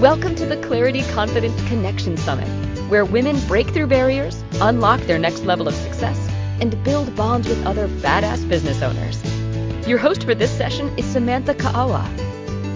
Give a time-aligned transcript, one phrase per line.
[0.00, 2.48] Welcome to the Clarity Confidence Connection Summit,
[2.88, 6.16] where women break through barriers, unlock their next level of success,
[6.58, 9.22] and build bonds with other badass business owners.
[9.86, 12.02] Your host for this session is Samantha Ka'awa.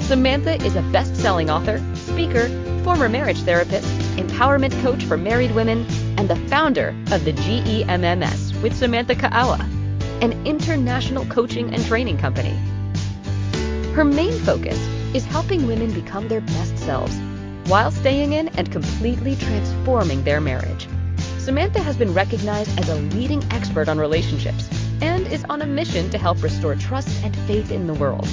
[0.03, 2.47] Samantha is a best selling author, speaker,
[2.85, 3.89] former marriage therapist,
[4.19, 5.87] empowerment coach for married women,
[6.19, 9.61] and the founder of the GEMMS with Samantha Ka'awa,
[10.21, 12.55] an international coaching and training company.
[13.95, 14.79] Her main focus
[15.15, 17.17] is helping women become their best selves
[17.67, 20.87] while staying in and completely transforming their marriage.
[21.39, 24.69] Samantha has been recognized as a leading expert on relationships
[25.01, 28.29] and is on a mission to help restore trust and faith in the world.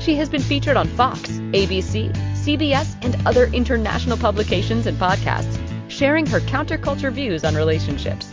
[0.00, 1.20] She has been featured on Fox,
[1.52, 8.30] ABC, CBS, and other international publications and podcasts, sharing her counterculture views on relationships.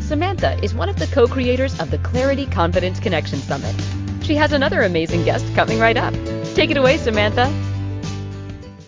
[0.00, 3.74] Samantha is one of the co creators of the Clarity Confidence Connection Summit.
[4.22, 6.14] She has another amazing guest coming right up.
[6.58, 7.46] Take it away, Samantha.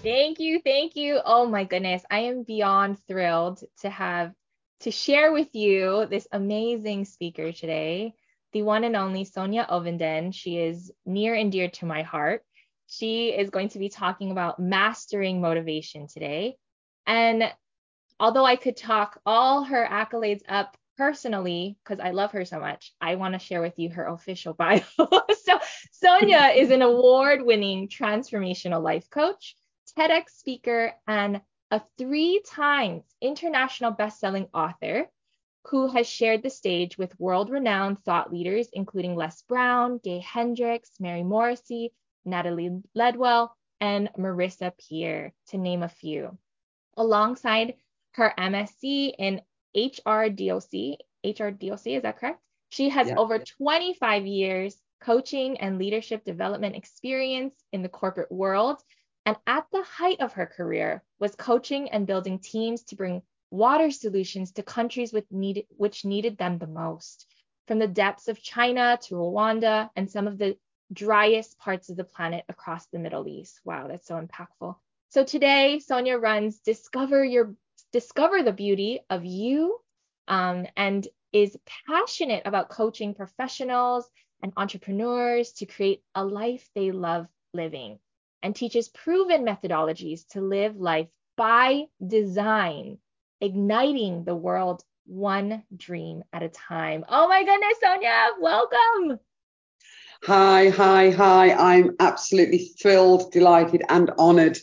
[0.02, 0.60] Thank you.
[0.60, 1.20] Thank you.
[1.24, 2.02] Oh my goodness.
[2.10, 4.32] I am beyond thrilled to have
[4.80, 8.14] to share with you this amazing speaker today,
[8.52, 10.34] the one and only Sonia Ovenden.
[10.34, 12.42] She is near and dear to my heart.
[12.88, 16.56] She is going to be talking about mastering motivation today.
[17.06, 17.44] And
[18.18, 22.92] although I could talk all her accolades up personally, because I love her so much,
[23.00, 24.82] I want to share with you her official bio.
[24.98, 25.60] so,
[26.02, 29.54] Sonia is an award winning transformational life coach,
[29.98, 35.10] TEDx speaker, and a three times international best-selling author
[35.66, 41.22] who has shared the stage with world-renowned thought leaders including Les Brown, Gay Hendricks, Mary
[41.22, 41.92] Morrissey,
[42.24, 46.38] Natalie Ledwell, and Marisa Peer, to name a few.
[46.96, 47.74] Alongside
[48.12, 49.42] her MSc in
[49.76, 50.96] HRDOC.
[51.26, 52.40] HRDOC, is that correct?
[52.70, 53.16] She has yeah.
[53.16, 58.82] over 25 years coaching and leadership development experience in the corporate world.
[59.26, 63.90] And at the height of her career was coaching and building teams to bring water
[63.90, 67.26] solutions to countries need, which needed them the most.
[67.66, 70.56] From the depths of China to Rwanda and some of the
[70.92, 73.60] driest parts of the planet across the Middle East.
[73.64, 74.76] Wow, that's so impactful.
[75.08, 77.54] So today, Sonia runs Discover Your
[77.92, 79.78] discover the beauty of you
[80.28, 81.56] um, and is
[81.88, 84.08] passionate about coaching professionals
[84.42, 87.98] and entrepreneurs to create a life they love living
[88.42, 92.98] and teaches proven methodologies to live life by design,
[93.40, 97.04] igniting the world one dream at a time.
[97.08, 99.18] Oh my goodness, Sonia, welcome.
[100.24, 101.52] Hi, hi, hi.
[101.52, 104.58] I'm absolutely thrilled, delighted, and honored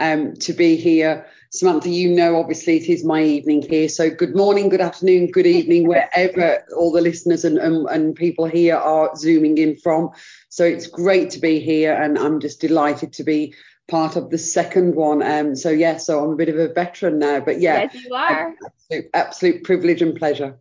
[0.00, 1.26] um, to be here.
[1.50, 3.88] Samantha, you know, obviously it is my evening here.
[3.88, 8.46] So good morning, good afternoon, good evening, wherever all the listeners and, and, and people
[8.46, 10.10] here are zooming in from.
[10.48, 13.54] So it's great to be here and I'm just delighted to be
[13.88, 15.22] part of the second one.
[15.22, 17.88] Um, so yeah, so I'm a bit of a veteran now, but yeah.
[17.92, 18.54] Yes, you are.
[18.64, 20.56] Absolute, absolute privilege and pleasure.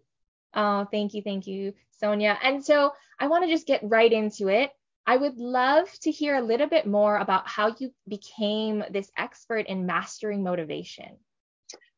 [0.56, 2.38] Oh, thank you, thank you, Sonia.
[2.42, 4.72] And so I want to just get right into it.
[5.10, 9.66] I would love to hear a little bit more about how you became this expert
[9.66, 11.18] in mastering motivation.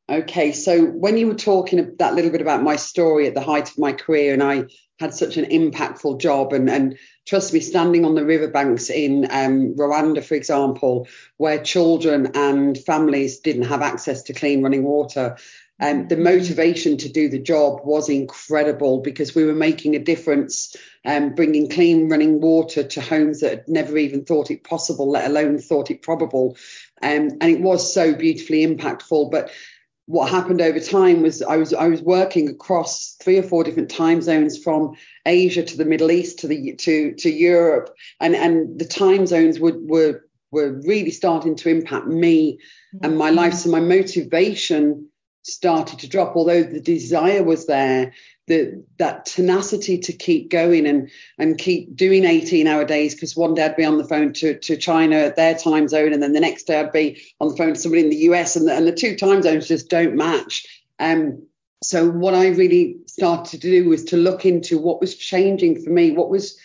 [0.09, 3.69] Okay, so when you were talking that little bit about my story at the height
[3.69, 4.63] of my career, and I
[4.97, 9.75] had such an impactful job, and, and trust me, standing on the riverbanks in um,
[9.75, 15.35] Rwanda, for example, where children and families didn't have access to clean running water,
[15.81, 20.75] um, the motivation to do the job was incredible because we were making a difference,
[21.05, 25.25] um, bringing clean running water to homes that had never even thought it possible, let
[25.25, 26.55] alone thought it probable.
[27.01, 29.31] Um, and it was so beautifully impactful.
[29.31, 29.51] But
[30.05, 33.89] what happened over time was I was I was working across three or four different
[33.89, 38.77] time zones from Asia to the Middle East to the to to Europe, and and
[38.77, 42.59] the time zones were were were really starting to impact me
[43.01, 43.53] and my life.
[43.53, 45.07] So my motivation
[45.43, 48.13] started to drop, although the desire was there,
[48.47, 53.53] the, that tenacity to keep going and and keep doing 18 hour days because one
[53.53, 56.33] day I'd be on the phone to, to China at their time zone and then
[56.33, 58.73] the next day I'd be on the phone to somebody in the US and the,
[58.75, 60.65] and the two time zones just don't match.
[60.99, 61.43] Um,
[61.83, 65.89] so what I really started to do was to look into what was changing for
[65.89, 66.57] me, what was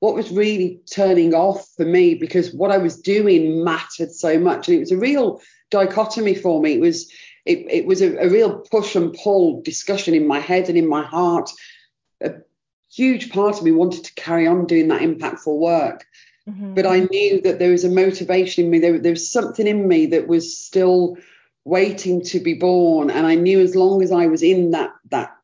[0.00, 4.68] what was really turning off for me because what I was doing mattered so much
[4.68, 6.74] and it was a real dichotomy for me.
[6.74, 7.12] It was
[7.44, 10.88] it, it was a, a real push and pull discussion in my head and in
[10.88, 11.50] my heart.
[12.22, 12.34] A
[12.92, 16.04] huge part of me wanted to carry on doing that impactful work.
[16.48, 16.74] Mm-hmm.
[16.74, 18.78] But I knew that there was a motivation in me.
[18.78, 21.16] There, there was something in me that was still
[21.64, 23.10] waiting to be born.
[23.10, 25.34] And I knew as long as I was in that that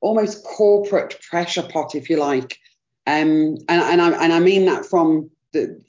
[0.00, 2.58] almost corporate pressure pot, if you like,
[3.06, 5.30] um, and, and I and I mean that from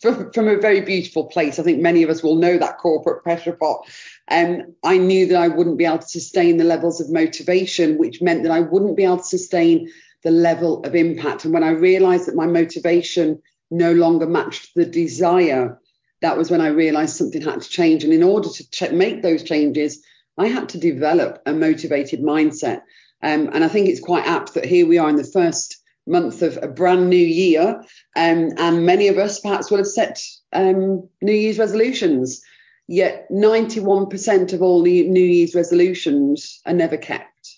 [0.02, 1.60] from, from a very beautiful place.
[1.60, 3.88] I think many of us will know that corporate pressure pot.
[4.28, 7.98] And um, I knew that I wouldn't be able to sustain the levels of motivation,
[7.98, 9.90] which meant that I wouldn't be able to sustain
[10.24, 11.46] the level of impact.
[11.46, 13.42] And when I realized that my motivation
[13.72, 15.80] no longer matched the desire,
[16.22, 18.04] that was when I realized something had to change.
[18.04, 20.04] And in order to ch- make those changes,
[20.38, 22.81] I had to develop a motivated mindset.
[23.24, 25.76] Um, and I think it's quite apt that here we are in the first
[26.07, 27.81] month of a brand new year,
[28.15, 30.24] um, and many of us perhaps will have set
[30.54, 32.42] um, New Year's resolutions.
[32.88, 37.57] Yet 91% of all New Year's resolutions are never kept.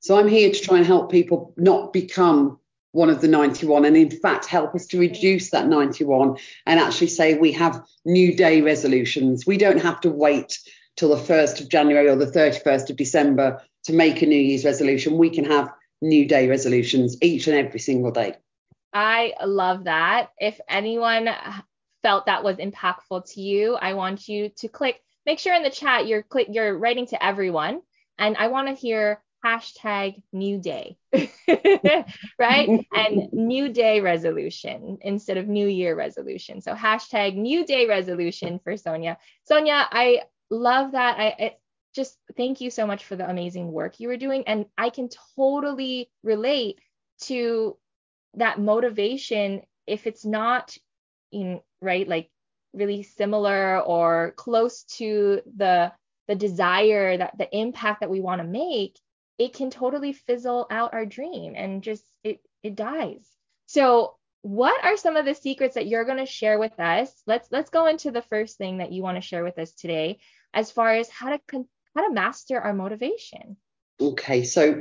[0.00, 2.58] So I'm here to try and help people not become
[2.92, 7.06] one of the 91 and in fact help us to reduce that 91 and actually
[7.06, 9.46] say we have new day resolutions.
[9.46, 10.58] We don't have to wait
[10.96, 14.64] till the 1st of January or the 31st of December to make a New Year's
[14.64, 15.18] resolution.
[15.18, 15.70] We can have
[16.02, 18.36] new day resolutions each and every single day.
[18.92, 20.30] I love that.
[20.38, 21.30] If anyone
[22.02, 25.70] felt that was impactful to you, I want you to click, make sure in the
[25.70, 27.80] chat you're click, you're writing to everyone.
[28.18, 30.96] And I want to hear hashtag new day,
[32.38, 32.86] right?
[32.92, 36.60] and new day resolution instead of new year resolution.
[36.60, 39.18] So hashtag new day resolution for Sonia.
[39.44, 41.18] Sonia, I love that.
[41.18, 41.60] I it,
[41.94, 44.44] just thank you so much for the amazing work you were doing.
[44.46, 46.80] And I can totally relate
[47.22, 47.76] to
[48.34, 50.76] that motivation if it's not
[51.32, 52.30] in right like
[52.72, 55.92] really similar or close to the
[56.28, 58.98] the desire that the impact that we want to make
[59.38, 63.26] it can totally fizzle out our dream and just it it dies
[63.66, 67.48] so what are some of the secrets that you're going to share with us let's
[67.50, 70.18] let's go into the first thing that you want to share with us today
[70.54, 73.56] as far as how to con- how to master our motivation
[74.00, 74.80] okay so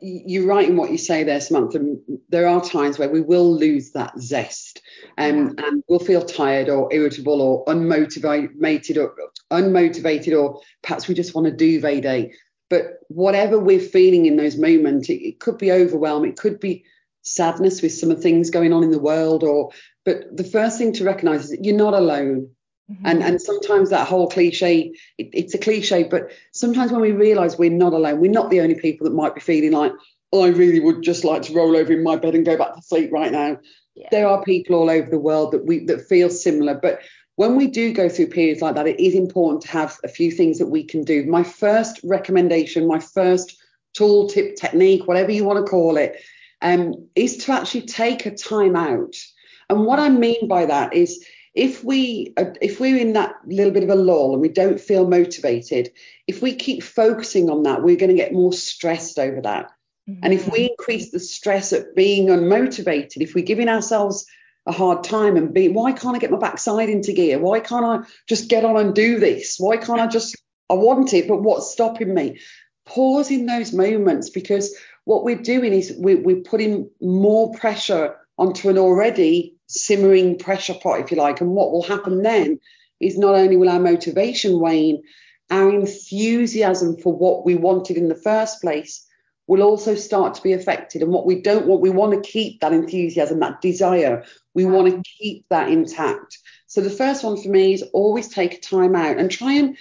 [0.00, 1.80] you're right in what you say there, Samantha.
[2.28, 4.82] There are times where we will lose that zest
[5.18, 5.66] um, yeah.
[5.66, 9.14] and we'll feel tired or irritable or unmotivated or
[9.50, 12.32] unmotivated or perhaps we just want a duvet day.
[12.68, 16.84] But whatever we're feeling in those moments, it, it could be overwhelm, it could be
[17.22, 19.70] sadness with some of the things going on in the world or
[20.04, 22.50] but the first thing to recognize is that you're not alone
[22.90, 23.06] Mm-hmm.
[23.06, 27.58] And and sometimes that whole cliche, it, it's a cliche, but sometimes when we realise
[27.58, 29.92] we're not alone, we're not the only people that might be feeling like,
[30.32, 32.74] oh, I really would just like to roll over in my bed and go back
[32.74, 33.58] to sleep right now.
[33.96, 34.08] Yeah.
[34.10, 37.00] There are people all over the world that we that feel similar, but
[37.36, 40.30] when we do go through periods like that, it is important to have a few
[40.30, 41.26] things that we can do.
[41.26, 43.56] My first recommendation, my first
[43.94, 46.22] tool, tip, technique, whatever you want to call it,
[46.62, 49.16] um, is to actually take a time out.
[49.68, 51.24] And what I mean by that is
[51.56, 55.08] if we if we're in that little bit of a lull and we don't feel
[55.08, 55.90] motivated
[56.26, 59.72] if we keep focusing on that we're going to get more stressed over that.
[60.08, 60.20] Mm-hmm.
[60.22, 64.26] and if we increase the stress at being unmotivated if we're giving ourselves
[64.66, 67.38] a hard time and be why can't i get my backside into gear?
[67.38, 69.56] Why can't i just get on and do this?
[69.58, 70.36] Why can't i just
[70.68, 72.38] i want it but what's stopping me?
[72.84, 78.68] Pause in those moments because what we're doing is we're, we're putting more pressure onto
[78.68, 81.40] an already simmering pressure pot, if you like.
[81.40, 82.60] And what will happen then
[83.00, 85.02] is not only will our motivation wane,
[85.50, 89.06] our enthusiasm for what we wanted in the first place
[89.46, 91.02] will also start to be affected.
[91.02, 94.24] And what we don't want, we want to keep that enthusiasm, that desire.
[94.54, 96.38] We want to keep that intact.
[96.66, 99.76] So the first one for me is always take a time out and try and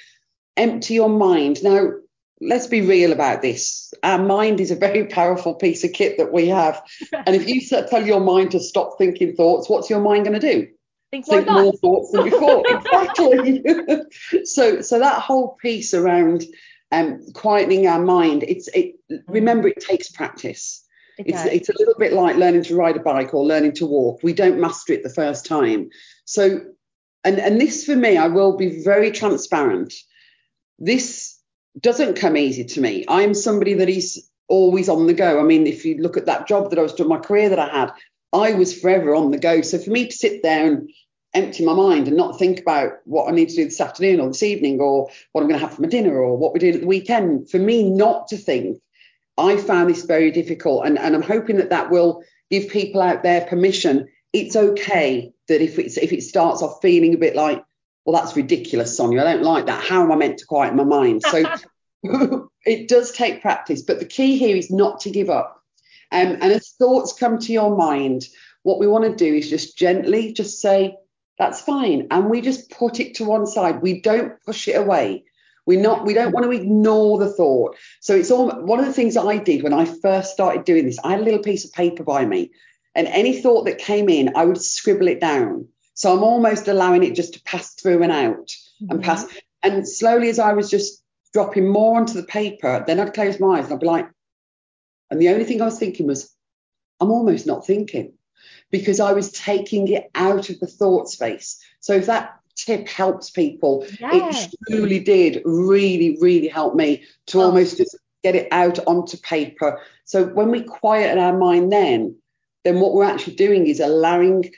[0.56, 1.64] empty your mind.
[1.64, 1.94] Now,
[2.42, 3.94] let's be real about this.
[4.04, 6.82] Our mind is a very powerful piece of kit that we have.
[7.14, 10.54] and if you tell your mind to stop thinking thoughts, what's your mind going to
[10.54, 10.68] do?
[11.12, 11.82] Think, more, Think thoughts.
[11.82, 12.64] more thoughts than before.
[12.68, 14.44] exactly.
[14.46, 16.44] so, so that whole piece around
[16.92, 18.96] um, quietening our mind, it's it.
[19.28, 20.84] Remember, it takes practice.
[21.18, 23.86] It it's, it's a little bit like learning to ride a bike or learning to
[23.86, 24.20] walk.
[24.24, 25.90] We don't master it the first time.
[26.26, 26.62] So,
[27.24, 29.94] and and this for me, I will be very transparent.
[30.78, 31.35] This
[31.80, 33.06] doesn't come easy to me.
[33.08, 35.40] I'm somebody that is always on the go.
[35.40, 37.60] I mean, if you look at that job that I was doing, my career that
[37.60, 37.92] I had,
[38.34, 39.62] I was forever on the go.
[39.62, 40.90] So for me to sit there and
[41.34, 44.28] empty my mind and not think about what I need to do this afternoon or
[44.28, 46.76] this evening or what I'm going to have for my dinner or what we're doing
[46.76, 48.82] at the weekend, for me not to think,
[49.38, 50.86] I found this very difficult.
[50.86, 54.08] And, and I'm hoping that that will give people out there permission.
[54.32, 57.64] It's okay that if it's if it starts off feeling a bit like
[58.06, 59.22] well, that's ridiculous, Sonia.
[59.22, 59.84] I don't like that.
[59.84, 61.24] How am I meant to quiet my mind?
[61.24, 61.44] So
[62.66, 65.62] it does take practice, but the key here is not to give up.
[66.12, 68.28] Um, and as thoughts come to your mind,
[68.62, 70.96] what we want to do is just gently just say,
[71.40, 72.08] that's fine.
[72.12, 73.82] And we just put it to one side.
[73.82, 75.26] We don't push it away.
[75.66, 77.76] We're not, we don't want to ignore the thought.
[78.02, 81.00] So it's all one of the things I did when I first started doing this.
[81.04, 82.52] I had a little piece of paper by me,
[82.94, 87.04] and any thought that came in, I would scribble it down So I'm almost allowing
[87.04, 88.92] it just to pass through and out mm-hmm.
[88.92, 89.26] and pass.
[89.64, 91.02] And slowly, as I was just
[91.34, 94.08] dropping more onto the paper, then I'd close my eyes and I'd be like,
[95.10, 96.32] and the only thing I was thinking was,
[97.00, 98.14] I'm almost not thinking
[98.72, 101.60] because I was taking it out of the thought space.
[101.80, 104.46] So if that tip helps people, yes.
[104.46, 107.46] it truly did really, really help me to oh.
[107.46, 109.82] almost just get it out onto paper.
[110.06, 112.16] So when we quieten our mind then,
[112.64, 114.52] then what we're actually doing is allowing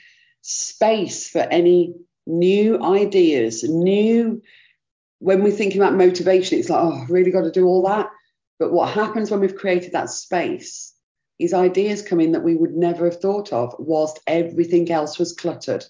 [0.48, 1.94] space for any
[2.26, 4.42] new ideas, new
[5.20, 8.08] when we're thinking about motivation, it's like, oh, I've really got to do all that.
[8.58, 10.94] But what happens when we've created that space
[11.38, 15.32] is ideas come in that we would never have thought of whilst everything else was
[15.32, 15.84] cluttered.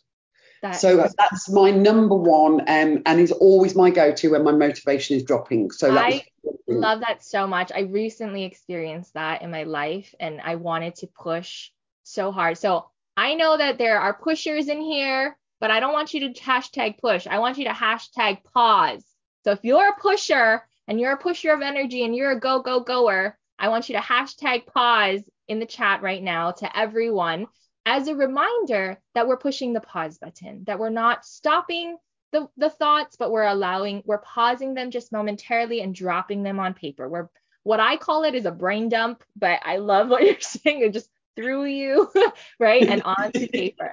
[0.63, 4.53] That so is- that's my number one um, and is always my go-to when my
[4.53, 5.71] motivation is dropping.
[5.71, 6.25] So I
[6.67, 7.71] love that so much.
[7.73, 11.71] I recently experienced that in my life and I wanted to push
[12.03, 12.59] so hard.
[12.59, 16.41] So I know that there are pushers in here, but I don't want you to
[16.41, 17.27] hashtag push.
[17.27, 19.05] I want you to hashtag pause.
[19.43, 22.63] So if you're a pusher and you're a pusher of energy and you're a go,
[22.63, 27.49] go, goer, I want you to hashtag pause in the chat right now to everyone
[27.85, 31.97] as a reminder that we're pushing the pause button, that we're not stopping
[32.31, 36.73] the, the thoughts, but we're allowing, we're pausing them just momentarily and dropping them on
[36.73, 37.09] paper.
[37.09, 37.29] We're
[37.65, 40.83] what I call it is a brain dump, but I love what you're saying.
[40.83, 42.11] It just through you,
[42.59, 42.83] right?
[42.83, 43.93] And onto paper.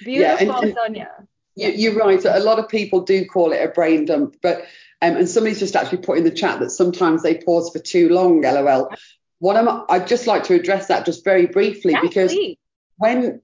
[0.00, 1.10] Beautiful, yeah, and, Sonia.
[1.54, 2.24] You're right.
[2.24, 4.62] A lot of people do call it a brain dump, but
[5.02, 8.08] um, and somebody's just actually put in the chat that sometimes they pause for too
[8.08, 8.42] long.
[8.42, 8.90] LOL.
[9.38, 12.58] What am I'd just like to address that just very briefly because please.
[12.96, 13.40] when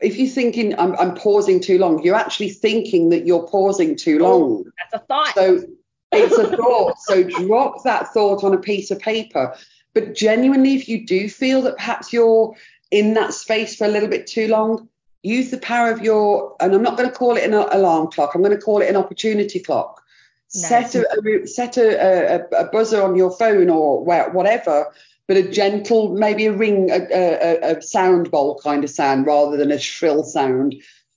[0.00, 4.18] if you're thinking I'm, I'm, pausing too long, you're actually thinking that you're pausing too
[4.22, 4.64] oh, long.
[4.78, 5.34] That's a thought.
[5.34, 5.62] So
[6.12, 6.98] it's a thought.
[7.00, 9.54] so drop that thought on a piece of paper.
[9.92, 12.54] But genuinely, if you do feel that perhaps you're
[12.90, 14.88] in that space for a little bit too long,
[15.22, 18.34] use the power of your, and I'm not going to call it an alarm clock,
[18.34, 20.02] I'm going to call it an opportunity clock.
[20.48, 24.92] Set a, set a, a, a, buzzer on your phone or whatever,
[25.28, 29.56] but a gentle, maybe a ring, a, a, a sound bowl kind of sound rather
[29.56, 30.74] than a shrill sound.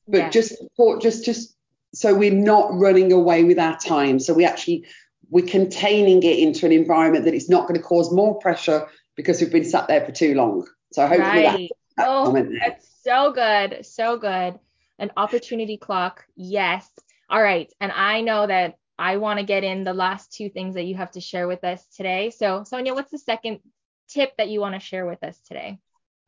[0.07, 0.29] But yeah.
[0.29, 0.53] just
[1.01, 1.55] just just
[1.95, 4.19] so we're not running away with our time.
[4.19, 4.85] So we actually
[5.31, 9.41] we're containing it into an environment that it's not going to cause more pressure because
[9.41, 10.67] we've been sat there for too long.
[10.93, 11.69] So hopefully right.
[11.97, 14.59] that, oh, that's so good, so good.
[14.99, 16.89] An opportunity clock, yes.
[17.29, 20.75] All right, and I know that I want to get in the last two things
[20.75, 22.29] that you have to share with us today.
[22.29, 23.59] So Sonia, what's the second
[24.07, 25.79] tip that you want to share with us today?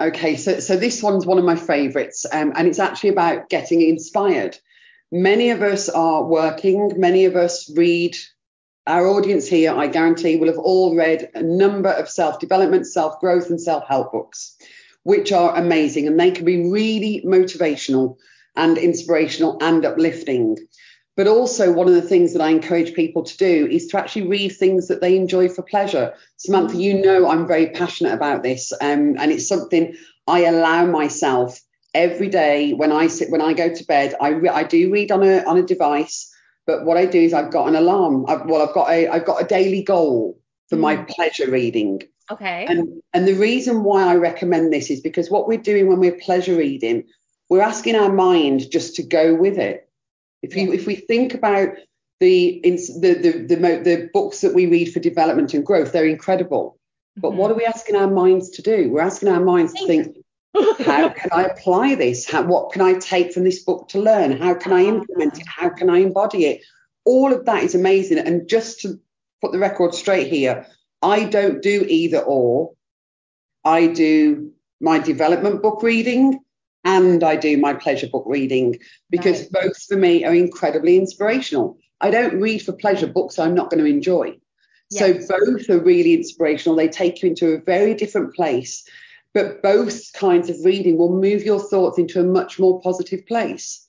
[0.01, 3.81] Okay, so so this one's one of my favorites, um, and it's actually about getting
[3.81, 4.57] inspired.
[5.11, 6.93] Many of us are working.
[6.97, 8.17] Many of us read
[8.87, 13.19] our audience here, I guarantee, will have all read a number of self development, self
[13.19, 14.55] growth, and self help books,
[15.03, 18.17] which are amazing and they can be really motivational
[18.55, 20.57] and inspirational and uplifting.
[21.17, 24.27] But also, one of the things that I encourage people to do is to actually
[24.27, 26.13] read things that they enjoy for pleasure.
[26.37, 29.95] Samantha, you know I'm very passionate about this, um, and it's something
[30.27, 31.59] I allow myself
[31.93, 34.13] every day when I sit when I go to bed.
[34.19, 36.31] I, re- I do read on a on a device
[36.65, 38.25] but what I do is I've got an alarm.
[38.27, 40.81] I've, well, I've got a I've got a daily goal for mm.
[40.81, 42.01] my pleasure reading.
[42.31, 42.65] Okay.
[42.67, 46.19] And and the reason why I recommend this is because what we're doing when we're
[46.19, 47.03] pleasure reading,
[47.49, 49.87] we're asking our mind just to go with it.
[50.41, 50.73] If you yeah.
[50.73, 51.69] if we think about
[52.19, 56.79] the, the the the the books that we read for development and growth, they're incredible.
[57.17, 57.37] But mm-hmm.
[57.37, 58.89] what are we asking our minds to do?
[58.89, 60.17] We're asking our minds to think,
[60.79, 62.29] how can I apply this?
[62.29, 64.39] How, what can I take from this book to learn?
[64.39, 64.95] How can I uh-huh.
[64.95, 65.47] implement it?
[65.47, 66.61] How can I embody it?
[67.05, 68.19] All of that is amazing.
[68.19, 68.99] And just to
[69.41, 70.65] put the record straight here,
[71.01, 72.73] I don't do either or.
[73.63, 76.39] I do my development book reading
[76.83, 79.63] and I do my pleasure book reading because right.
[79.63, 81.77] both for me are incredibly inspirational.
[82.01, 84.37] I don't read for pleasure books I'm not going to enjoy.
[84.91, 85.27] Yes.
[85.27, 86.75] So both are really inspirational.
[86.75, 88.87] They take you into a very different place
[89.35, 93.85] but both kinds of reading will move your thoughts into a much more positive place.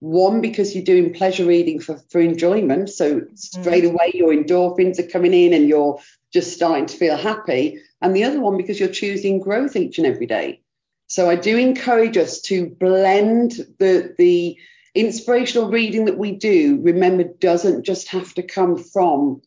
[0.00, 2.90] One, because you're doing pleasure reading for, for enjoyment.
[2.90, 3.92] So straight mm.
[3.92, 5.98] away, your endorphins are coming in and you're
[6.34, 7.80] just starting to feel happy.
[8.02, 10.60] And the other one, because you're choosing growth each and every day.
[11.06, 14.58] So I do encourage us to blend the, the
[14.94, 19.40] inspirational reading that we do, remember, doesn't just have to come from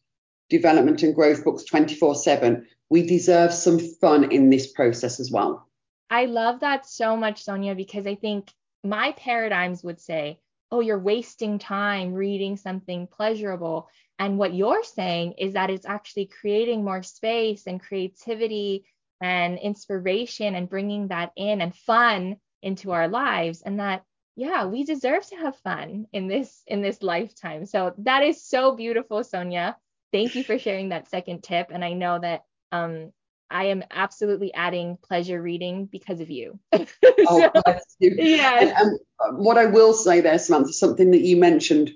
[0.49, 5.67] development and growth books 24 7 we deserve some fun in this process as well.
[6.11, 8.51] I love that so much, Sonia, because I think
[8.83, 10.39] my paradigms would say,
[10.71, 13.89] oh, you're wasting time reading something pleasurable.
[14.19, 18.85] And what you're saying is that it's actually creating more space and creativity
[19.19, 23.63] and inspiration and bringing that in and fun into our lives.
[23.63, 24.03] And that
[24.35, 27.65] yeah, we deserve to have fun in this in this lifetime.
[27.65, 29.77] So that is so beautiful, Sonia.
[30.11, 31.69] Thank you for sharing that second tip.
[31.71, 32.43] And I know that
[32.73, 33.11] um,
[33.49, 36.59] I am absolutely adding pleasure reading because of you.
[36.73, 38.15] oh, bless you.
[38.17, 38.59] Yeah.
[38.59, 41.91] And, and what I will say there, Samantha, something that you mentioned.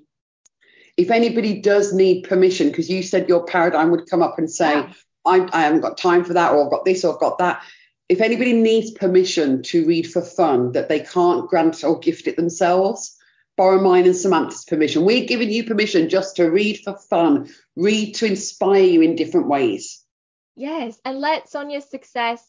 [0.98, 4.72] If anybody does need permission, because you said your paradigm would come up and say,
[4.72, 4.94] Yeah.
[5.26, 7.64] I, I haven't got time for that, or I've got this, or I've got that.
[8.08, 12.36] If anybody needs permission to read for fun that they can't grant or gift it
[12.36, 13.18] themselves,
[13.58, 15.04] borrow mine and Samantha's permission.
[15.04, 19.48] We're giving you permission just to read for fun, read to inspire you in different
[19.48, 20.04] ways.
[20.58, 22.44] Yes, and let Sonia's success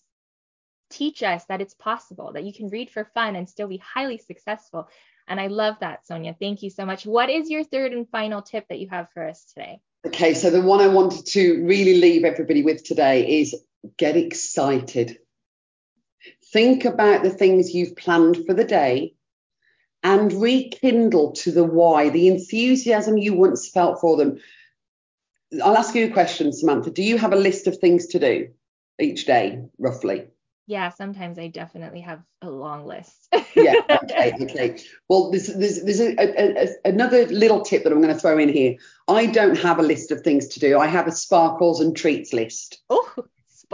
[0.91, 4.17] teach us that it's possible, that you can read for fun and still be highly
[4.17, 4.89] successful.
[5.29, 6.35] And I love that, Sonia.
[6.41, 7.05] Thank you so much.
[7.05, 9.81] What is your third and final tip that you have for us today?
[10.07, 13.55] Okay, so the one I wanted to really leave everybody with today is
[13.99, 15.19] get excited.
[16.51, 19.17] Think about the things you've planned for the day
[20.03, 24.39] and rekindle to the why, the enthusiasm you once felt for them.
[25.63, 26.91] I'll ask you a question, Samantha.
[26.91, 28.49] Do you have a list of things to do
[28.99, 30.27] each day, roughly?
[30.67, 33.29] Yeah, sometimes I definitely have a long list.
[33.57, 33.75] yeah.
[34.05, 34.33] Okay.
[34.43, 34.83] Okay.
[35.09, 38.39] Well, there's there's, there's a, a, a, another little tip that I'm going to throw
[38.39, 38.77] in here.
[39.07, 40.79] I don't have a list of things to do.
[40.79, 42.83] I have a sparkles and treats list.
[42.91, 43.15] Oh,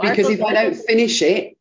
[0.01, 1.57] because if I don't finish it,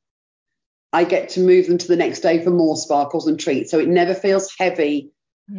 [0.92, 3.70] I get to move them to the next day for more sparkles and treats.
[3.70, 5.10] So it never feels heavy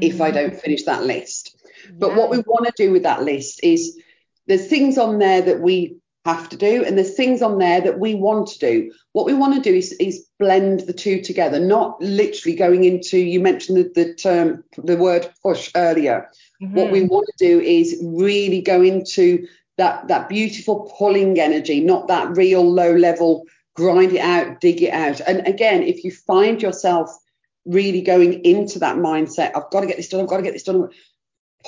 [0.02, 0.34] if I mm.
[0.34, 1.58] don't finish that list.
[1.92, 4.00] But what we want to do with that list is
[4.48, 8.00] there's things on there that we have to do and there's things on there that
[8.00, 8.92] we want to do.
[9.14, 13.20] What we want to do is, is blend the two together, not literally going into,
[13.20, 16.28] you mentioned the, the term, the word push earlier.
[16.62, 16.76] Mm-hmm.
[16.76, 19.48] What we want to do is really go into
[19.78, 24.94] that, that beautiful pulling energy, not that real low level, grind it out, dig it
[24.94, 25.22] out.
[25.28, 27.10] And again, if you find yourself
[27.66, 30.54] really going into that mindset, I've got to get this done, I've got to get
[30.54, 30.90] this done,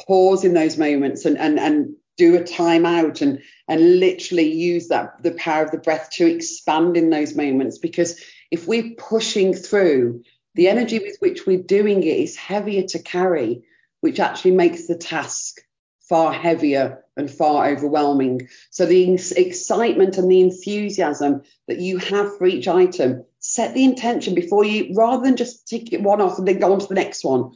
[0.08, 4.88] pause in those moments and, and, and do a time out and and literally use
[4.88, 7.78] that the power of the breath to expand in those moments.
[7.78, 8.20] Because
[8.52, 10.24] if we're pushing through
[10.56, 10.78] the mm-hmm.
[10.78, 13.64] energy with which we're doing it is heavier to carry
[14.02, 15.62] which actually makes the task
[16.08, 18.48] far heavier and far overwhelming.
[18.70, 24.36] So the excitement and the enthusiasm that you have for each item set the intention
[24.36, 26.94] before you rather than just tick it one off and then go on to the
[26.94, 27.52] next one.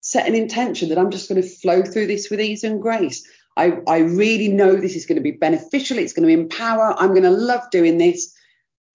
[0.00, 3.26] Set an intention that i'm just going to flow through this with ease and grace
[3.56, 5.98] I, I really know this is going to be beneficial.
[5.98, 6.94] It's going to empower.
[6.98, 8.34] I'm going to love doing this.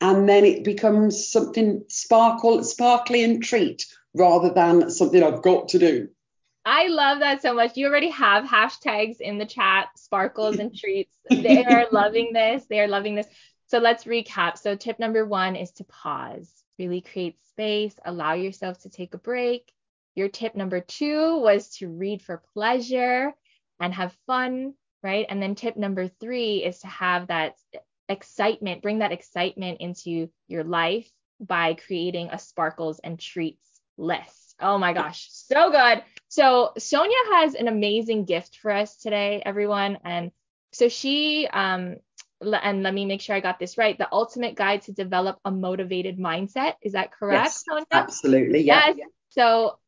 [0.01, 5.79] And then it becomes something sparkle, sparkly and treat rather than something I've got to
[5.79, 6.09] do.
[6.65, 7.77] I love that so much.
[7.77, 11.15] You already have hashtags in the chat, sparkles and treats.
[11.29, 12.65] They are loving this.
[12.69, 13.27] They are loving this.
[13.67, 14.57] So let's recap.
[14.57, 19.17] So tip number one is to pause, really create space, allow yourself to take a
[19.17, 19.71] break.
[20.15, 23.33] Your tip number two was to read for pleasure
[23.79, 25.25] and have fun, right?
[25.29, 27.55] And then tip number three is to have that
[28.07, 33.65] excitement, bring that excitement into your life by creating a sparkles and treats
[33.97, 34.55] list.
[34.59, 36.03] Oh my gosh, so good.
[36.27, 39.99] So Sonia has an amazing gift for us today, everyone.
[40.03, 40.31] And
[40.73, 41.95] so she, um,
[42.41, 43.97] and let me make sure I got this right.
[43.97, 46.75] The ultimate guide to develop a motivated mindset.
[46.81, 47.85] Is that correct, yes, Sonia?
[47.91, 48.61] Absolutely.
[48.61, 48.93] Yeah.
[48.95, 49.07] Yes.
[49.29, 49.79] So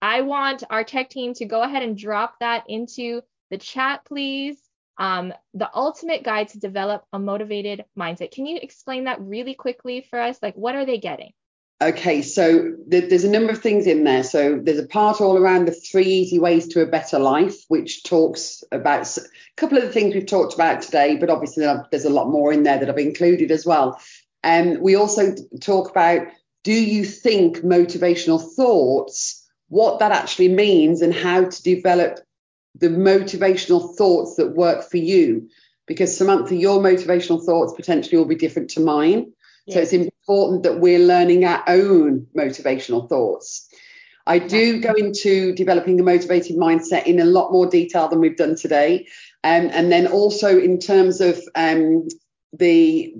[0.00, 4.58] I want our tech team to go ahead and drop that into the chat, please.
[4.98, 8.32] Um, the ultimate guide to develop a motivated mindset.
[8.32, 10.38] Can you explain that really quickly for us?
[10.42, 11.32] Like, what are they getting?
[11.80, 14.24] Okay, so th- there's a number of things in there.
[14.24, 18.02] So there's a part all around the three easy ways to a better life, which
[18.02, 19.22] talks about a
[19.56, 22.64] couple of the things we've talked about today, but obviously there's a lot more in
[22.64, 24.00] there that I've included as well.
[24.42, 26.26] And um, we also talk about
[26.64, 29.37] do you think motivational thoughts,
[29.68, 32.20] what that actually means, and how to develop
[32.74, 35.48] the motivational thoughts that work for you.
[35.86, 39.32] Because Samantha, your motivational thoughts potentially will be different to mine.
[39.66, 39.74] Yeah.
[39.74, 43.68] So it's important that we're learning our own motivational thoughts.
[44.26, 48.36] I do go into developing the motivated mindset in a lot more detail than we've
[48.36, 49.06] done today.
[49.42, 52.08] Um, and then also in terms of um,
[52.52, 53.14] the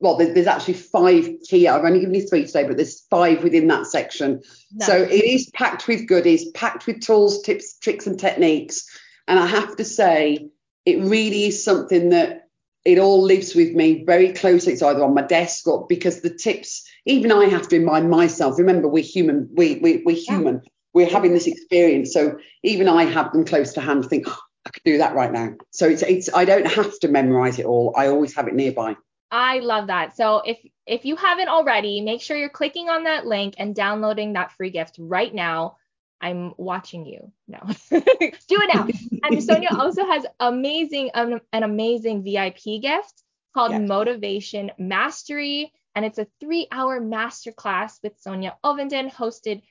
[0.00, 1.66] well, there's actually five key.
[1.66, 4.42] I've only given you three today, but there's five within that section.
[4.72, 4.86] No.
[4.86, 8.86] So it is packed with goodies, packed with tools, tips, tricks, and techniques.
[9.26, 10.50] And I have to say,
[10.86, 12.48] it really is something that
[12.84, 14.72] it all lives with me very closely.
[14.72, 18.58] It's either on my desk or because the tips, even I have to remind myself.
[18.58, 19.50] Remember, we're human.
[19.52, 20.60] We, we we're human.
[20.62, 20.70] Yeah.
[20.94, 24.06] We're having this experience, so even I have them close to hand.
[24.06, 25.54] Think oh, I could do that right now.
[25.70, 26.32] So it's it's.
[26.32, 27.94] I don't have to memorize it all.
[27.96, 28.96] I always have it nearby.
[29.30, 30.16] I love that.
[30.16, 34.32] So if if you haven't already, make sure you're clicking on that link and downloading
[34.32, 35.76] that free gift right now.
[36.20, 37.30] I'm watching you.
[37.46, 37.58] No,
[37.90, 38.88] do it now.
[39.22, 43.22] and Sonia also has amazing, um, an amazing VIP gift
[43.54, 43.88] called yes.
[43.88, 45.72] Motivation Mastery.
[45.94, 49.62] And it's a three hour masterclass with Sonia Ovenden hosted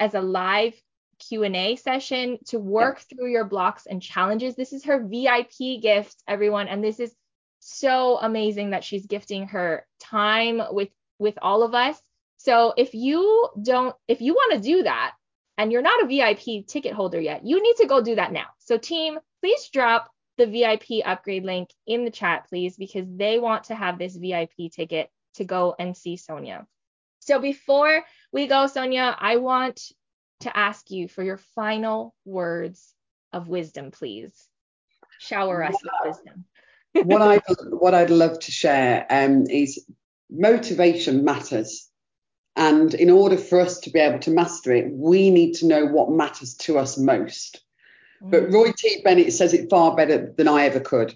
[0.00, 0.74] as a live
[1.18, 4.56] Q&A session to work through your blocks and challenges.
[4.56, 7.14] This is her VIP gift, everyone, and this is
[7.68, 12.00] so amazing that she's gifting her time with with all of us.
[12.38, 15.14] So if you don't if you want to do that
[15.58, 18.46] and you're not a VIP ticket holder yet, you need to go do that now.
[18.58, 23.64] So team, please drop the VIP upgrade link in the chat please because they want
[23.64, 26.66] to have this VIP ticket to go and see Sonia.
[27.18, 29.82] So before we go Sonia, I want
[30.40, 32.94] to ask you for your final words
[33.32, 34.32] of wisdom, please.
[35.18, 36.44] Shower us with wisdom.
[37.04, 37.38] What I
[37.70, 39.84] what I'd love to share um, is
[40.30, 41.88] motivation matters,
[42.56, 45.86] and in order for us to be able to master it, we need to know
[45.86, 47.60] what matters to us most.
[48.22, 48.30] Mm.
[48.30, 49.00] But Roy T.
[49.04, 51.14] Bennett says it far better than I ever could.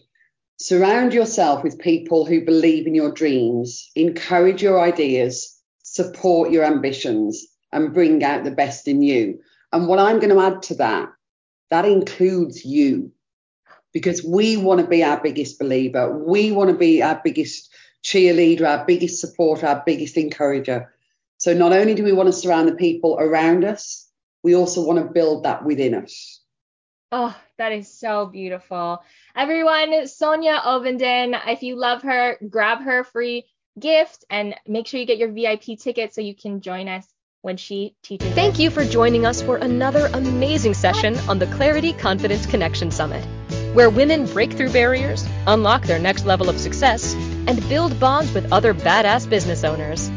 [0.58, 7.46] Surround yourself with people who believe in your dreams, encourage your ideas, support your ambitions,
[7.72, 9.40] and bring out the best in you.
[9.72, 11.08] And what I'm going to add to that,
[11.70, 13.10] that includes you
[13.92, 16.16] because we want to be our biggest believer.
[16.16, 20.92] We want to be our biggest cheerleader, our biggest supporter, our biggest encourager.
[21.38, 24.08] So not only do we want to surround the people around us,
[24.42, 26.40] we also want to build that within us.
[27.10, 29.02] Oh, that is so beautiful.
[29.36, 33.44] Everyone, Sonia Ovenden, if you love her, grab her free
[33.78, 37.06] gift and make sure you get your VIP ticket so you can join us
[37.42, 38.32] when she teaches.
[38.34, 43.26] Thank you for joining us for another amazing session on the Clarity Confidence Connection Summit,
[43.74, 47.14] where women break through barriers, unlock their next level of success,
[47.46, 50.10] and build bonds with other badass business owners.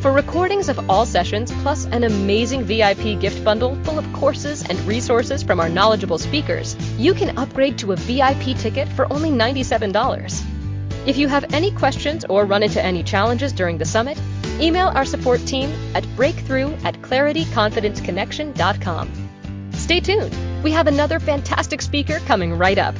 [0.00, 4.80] For recordings of all sessions, plus an amazing VIP gift bundle full of courses and
[4.80, 10.42] resources from our knowledgeable speakers, you can upgrade to a VIP ticket for only $97.
[11.06, 14.18] If you have any questions or run into any challenges during the summit,
[14.58, 19.10] email our support team at breakthrough at clarityconfidenceconnection.com.
[19.72, 20.49] Stay tuned.
[20.62, 22.94] We have another fantastic speaker coming right up.